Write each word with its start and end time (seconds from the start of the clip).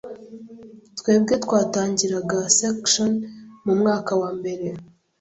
twebwe 0.99 1.33
twatangiriraga 1.43 2.37
section 2.57 3.11
mu 3.65 3.73
mwaka 3.79 4.11
wa 4.21 4.29
mbere 4.37 4.65